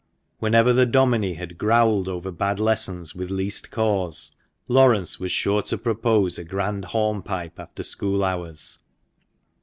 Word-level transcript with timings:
Whenever 0.39 0.73
the 0.73 0.87
dominie 0.87 1.35
had 1.35 1.59
growled 1.59 2.07
over 2.07 2.31
bad 2.31 2.59
lessons 2.59 3.13
with 3.13 3.29
least 3.29 3.69
cause, 3.69 4.35
Laurence 4.67 5.19
was 5.19 5.31
sure 5.31 5.61
to 5.61 5.77
propose 5.77 6.39
a 6.39 6.43
grand 6.43 6.85
hornpipe 6.85 7.59
after 7.59 7.83
school 7.83 8.23
hours. 8.23 8.79